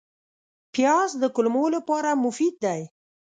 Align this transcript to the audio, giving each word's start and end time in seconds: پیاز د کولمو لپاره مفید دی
پیاز 0.73 1.11
د 1.21 1.23
کولمو 1.35 1.65
لپاره 1.75 2.09
مفید 2.25 2.55
دی 2.63 2.81